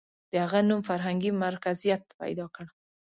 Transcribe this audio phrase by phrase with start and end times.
[0.31, 2.65] •د هغه نوم فرهنګي مرکزیت پیدا کړ.